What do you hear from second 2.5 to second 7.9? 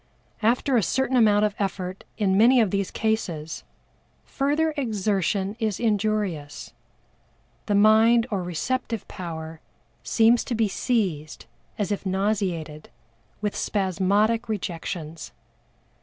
of these cases, further exertion is injurious, the